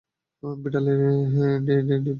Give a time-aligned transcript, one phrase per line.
[0.43, 0.99] বিড়ালের
[1.65, 2.09] ভিডিয়ো নিয়ে!